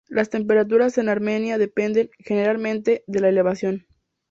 Las 0.09 0.31
temperaturas 0.31 0.97
en 0.97 1.09
Armenia 1.09 1.59
dependen, 1.59 2.09
generalmente, 2.17 3.03
de 3.05 3.19
la 3.19 3.29
elevación. 3.29 3.85